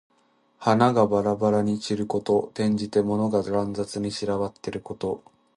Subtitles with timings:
[0.57, 2.45] 花がばらばらに散ること。
[2.55, 5.23] 転じて、物が乱雑に散らばっていること。